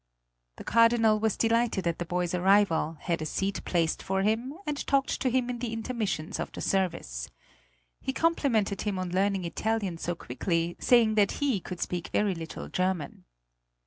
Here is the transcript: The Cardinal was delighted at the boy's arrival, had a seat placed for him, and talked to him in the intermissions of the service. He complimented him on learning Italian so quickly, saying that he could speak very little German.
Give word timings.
The 0.55 0.63
Cardinal 0.63 1.19
was 1.19 1.37
delighted 1.37 1.85
at 1.85 1.99
the 1.99 2.07
boy's 2.07 2.33
arrival, 2.33 2.97
had 3.01 3.21
a 3.21 3.25
seat 3.27 3.63
placed 3.65 4.01
for 4.01 4.23
him, 4.23 4.55
and 4.65 4.75
talked 4.87 5.21
to 5.21 5.29
him 5.29 5.47
in 5.47 5.59
the 5.59 5.71
intermissions 5.73 6.39
of 6.39 6.51
the 6.53 6.59
service. 6.59 7.29
He 7.99 8.11
complimented 8.11 8.81
him 8.81 8.97
on 8.97 9.11
learning 9.11 9.45
Italian 9.45 9.99
so 9.99 10.15
quickly, 10.15 10.75
saying 10.79 11.13
that 11.13 11.33
he 11.33 11.59
could 11.59 11.79
speak 11.81 12.07
very 12.07 12.33
little 12.33 12.67
German. 12.67 13.25